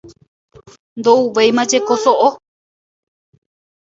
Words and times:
Ndoʼúivajeko 0.99 1.93
soʼo. 2.03 2.27